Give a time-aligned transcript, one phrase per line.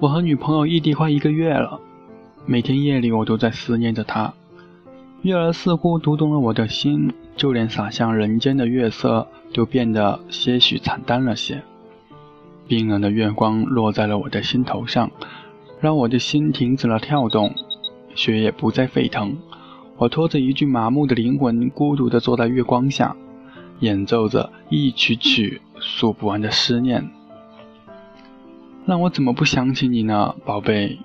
[0.00, 1.78] 我和女朋友异地快一个月了，
[2.46, 4.32] 每天夜里我都在思念着她。
[5.20, 11.62] 月儿似乎读懂了我的心，就连洒向人间的月色都变得些许惨淡了些。
[12.66, 15.10] 冰冷的月光落在了我的心头上，
[15.80, 17.54] 让我的心停止了跳动，
[18.14, 19.36] 血液不再沸腾。
[19.98, 23.14] 我拖着一具麻木的灵魂，孤独地坐在月光下，
[23.80, 27.06] 演奏着一曲曲诉不完的思念。
[28.90, 30.98] 让我怎么不想起你呢，宝贝？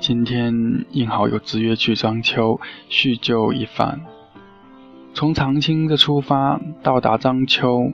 [0.00, 4.00] 今天应好有之约去章丘叙旧一番。
[5.14, 7.92] 从长青的出发到达章丘，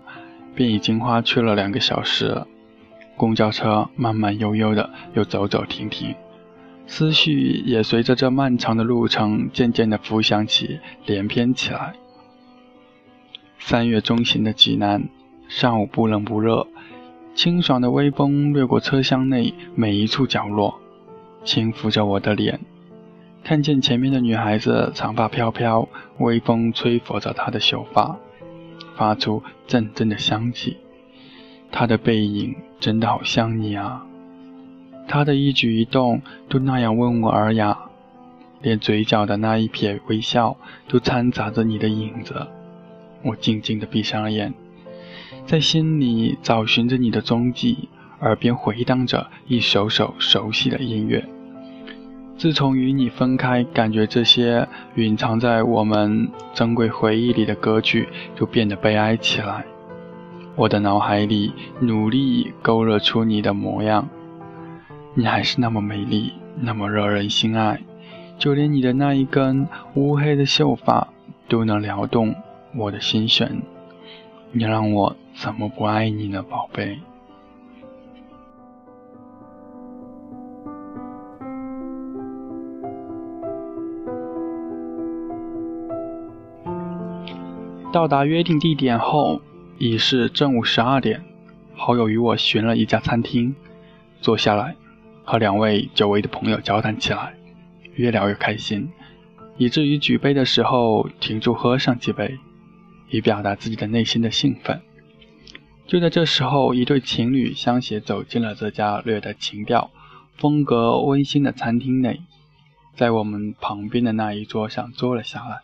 [0.55, 2.47] 便已经花去了两个小时。
[3.19, 6.15] 公交车慢慢悠悠的又走走停停，
[6.87, 11.93] 思绪也随着这漫长的路程渐渐的浮想起，连篇起来。
[13.59, 15.07] 三月中旬的济南，
[15.49, 16.67] 上午不冷不热。
[17.39, 20.81] 清爽的微风掠过车厢内每一处角落，
[21.45, 22.59] 轻抚着我的脸。
[23.45, 28.19] 看见前面的女孩子长发飘飘，微风吹拂着她的秀发，
[28.97, 30.79] 发出阵阵的香气。
[31.71, 34.05] 她的背影真的好像你啊！
[35.07, 37.79] 她的一举一动都那样温文尔雅，
[38.63, 40.57] 连嘴角的那一撇微笑
[40.89, 42.49] 都掺杂着你的影子。
[43.23, 44.53] 我静静地闭上了眼。
[45.49, 47.89] 在心里找寻着你的踪迹，
[48.21, 51.25] 耳边回荡着一首首熟悉的音乐。
[52.37, 59.65] 自从与你分开，感觉这些隐藏在我们珍贵回忆里的歌曲就变得悲哀起来。
[60.55, 64.07] 我的脑海里努力勾勒出你的模样，
[65.15, 67.81] 你还是那么美丽，那么惹人心爱，
[68.37, 71.09] 就连你的那一根乌黑的秀发
[71.49, 72.35] 都能撩动
[72.77, 73.63] 我的心弦。
[74.51, 76.99] 你让我怎么不爱你呢，宝贝？
[87.93, 89.41] 到达约定地点后，
[89.79, 91.23] 已是正午十二点。
[91.75, 93.55] 好友与我寻了一家餐厅，
[94.21, 94.75] 坐下来，
[95.25, 97.35] 和两位久违的朋友交谈起来，
[97.95, 98.91] 越聊越开心，
[99.57, 102.39] 以至于举杯的时候停住喝上几杯。
[103.11, 104.81] 以表达自己的内心的兴奋。
[105.87, 109.91] 就在这时候，一对情侣相携走进了这家略带情调、
[110.37, 112.21] 风格温馨的餐厅内，
[112.95, 115.61] 在我们旁边的那一桌上坐了下来，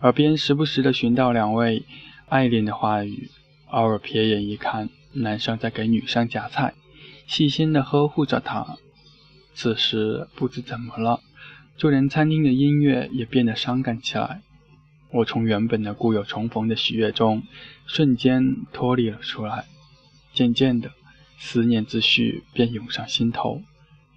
[0.00, 1.84] 耳边时不时的寻到两位
[2.28, 3.30] 爱恋的话语，
[3.70, 6.74] 偶尔瞥眼一看，男生在给女生夹菜，
[7.26, 8.76] 细心的呵护着她。
[9.54, 11.20] 此时不知怎么了，
[11.76, 14.40] 就连餐厅的音乐也变得伤感起来。
[15.12, 17.42] 我从原本的故友重逢的喜悦中，
[17.86, 19.66] 瞬间脱离了出来。
[20.32, 20.90] 渐渐的，
[21.38, 23.60] 思念之绪便涌上心头。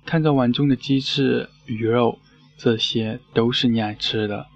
[0.05, 2.19] 看着碗中的鸡翅、鱼肉，
[2.57, 4.47] 这些都是你爱吃的。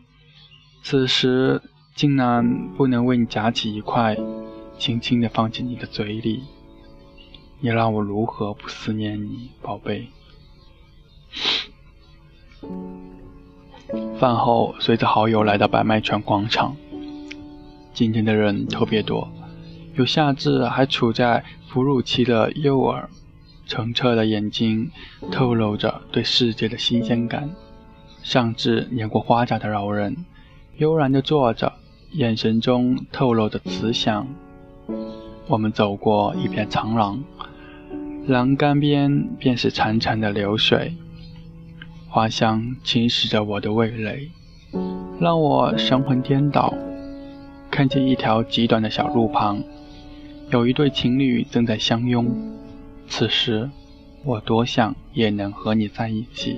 [0.81, 1.61] 此时
[1.93, 4.15] 竟然不能为你夹起一块，
[4.77, 6.43] 轻轻地放进你的嘴里，
[7.59, 10.07] 你让我如何不思念你，宝贝？
[14.19, 16.75] 饭后，随着好友来到百麦泉广场。
[17.93, 19.31] 今天的人特别多，
[19.95, 23.09] 有夏至还处在哺乳期的幼儿，
[23.65, 24.91] 澄澈的眼睛
[25.31, 27.47] 透露着对世界的新鲜感；
[28.21, 30.25] 上至年过花甲的老人，
[30.75, 31.71] 悠然地坐着，
[32.11, 34.27] 眼神中透露着慈祥。
[35.47, 37.23] 我们走过一片长廊，
[38.27, 40.93] 栏杆边便是潺潺的流水。
[42.11, 44.31] 花香侵蚀着我的味蕾，
[45.19, 46.73] 让我神魂颠倒。
[47.69, 49.61] 看见一条极短的小路旁，
[50.49, 52.25] 有一对情侣正在相拥。
[53.07, 53.69] 此时，
[54.25, 56.57] 我多想也能和你在一起，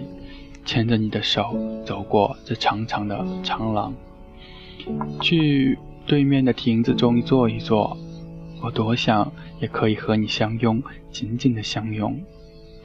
[0.66, 1.54] 牵着你的手
[1.86, 3.94] 走过这长长的长廊，
[5.20, 7.97] 去对面的亭子中坐一坐。
[8.64, 10.82] 我多想也可以和你相拥，
[11.12, 12.22] 紧紧的相拥，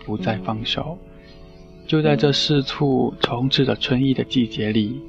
[0.04, 0.98] 不再放手。
[1.86, 5.00] 就在这四处充斥着春意的季节里，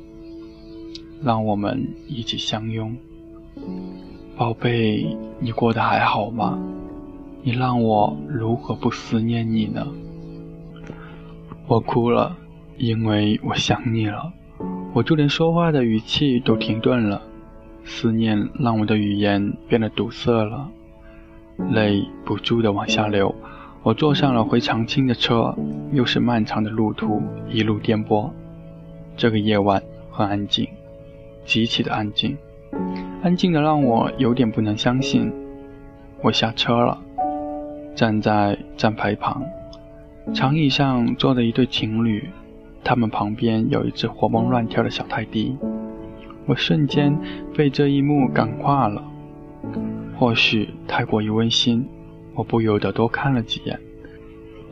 [1.23, 2.95] 让我们一起相拥。
[4.37, 6.59] 宝贝，你过得还好吗？
[7.41, 9.87] 你让我如何不思念你呢？
[11.65, 12.37] 我哭了，
[12.77, 14.31] 因为我想你了。
[14.93, 17.19] 我就连说话的语气都停顿了，
[17.83, 20.69] 思念让我的语言变得堵塞了，
[21.71, 23.33] 泪不住地往下流。
[23.87, 25.55] 我坐上了回长青的车，
[25.93, 28.29] 又是漫长的路途，一路颠簸。
[29.15, 29.81] 这个夜晚
[30.11, 30.67] 很安静，
[31.45, 32.37] 极其的安静，
[33.23, 35.31] 安静的让我有点不能相信。
[36.21, 36.99] 我下车了，
[37.95, 39.41] 站在站牌旁，
[40.33, 42.29] 长椅上坐着一对情侣，
[42.83, 45.55] 他们旁边有一只活蹦乱跳的小泰迪。
[46.45, 47.17] 我瞬间
[47.55, 49.01] 被这一幕感化了，
[50.19, 51.87] 或许太过于温馨，
[52.37, 53.79] 我不由得多看了几眼，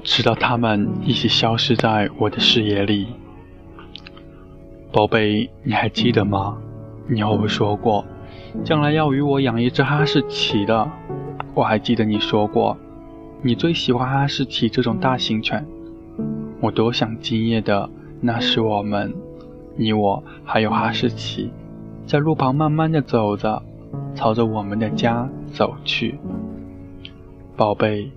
[0.04, 3.08] 直到他们一起消失在我的视野里。
[4.92, 6.60] 宝贝，你还记得吗？
[7.08, 8.06] 你和我说过，
[8.64, 10.88] 将来要与我养一只哈士奇的。
[11.56, 12.78] 我还记得你说过，
[13.42, 15.66] 你最喜欢哈士奇这种大型犬。
[16.62, 17.90] 我多想今夜的
[18.22, 19.12] 那是我们，
[19.76, 21.52] 你我还有哈士奇。
[22.06, 23.64] 在路旁慢慢的走着，
[24.14, 26.20] 朝着我们的家走去。
[27.57, 28.12] 宝贝，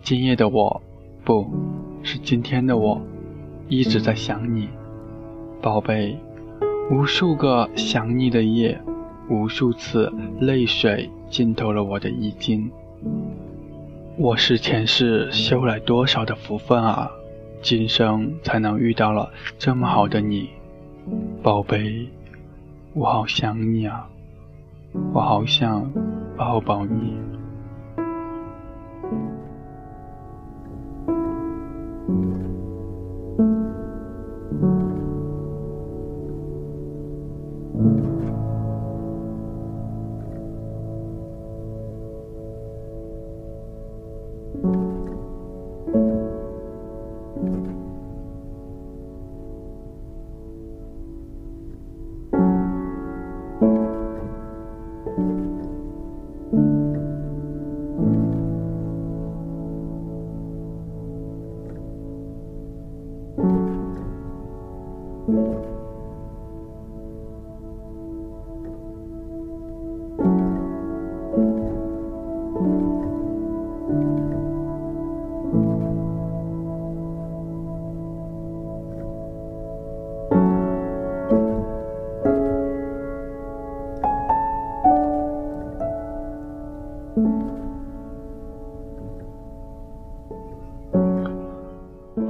[0.00, 0.80] 今夜的我，
[1.24, 1.50] 不
[2.04, 3.00] 是今天的我，
[3.68, 4.68] 一直在想你。
[5.60, 6.16] 宝贝，
[6.88, 8.80] 无数个想你的夜，
[9.28, 12.70] 无数次泪水浸透了我的衣襟。
[14.16, 17.10] 我是前世修来多少的福分啊，
[17.60, 19.28] 今生才能遇到了
[19.58, 20.50] 这么好的你，
[21.42, 22.06] 宝贝。
[22.94, 24.08] 我好想你啊，
[25.12, 25.90] 我好想
[26.36, 27.35] 抱抱你。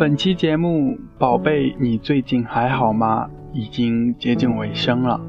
[0.07, 3.29] 本期节目，宝贝，你最近还好吗？
[3.53, 5.21] 已经接近尾声了，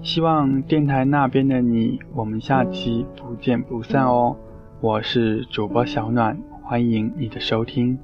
[0.00, 4.34] 希望电台那边的你，我们下期不见不散哦。
[4.80, 7.98] 我是主播小暖，欢迎你的收听。